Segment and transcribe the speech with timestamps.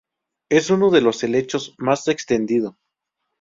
[0.49, 2.75] Es uno de los helechos más extendido.